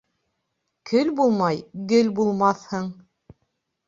[0.91, 1.59] Көл булмай
[1.91, 2.89] гөл булмаҫһың.